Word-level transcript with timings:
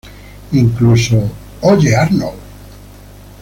Incluso 0.51 1.29
¡Oye, 1.61 1.93
Arnold! 1.95 2.33